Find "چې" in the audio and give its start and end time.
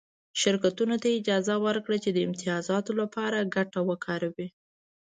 2.03-2.09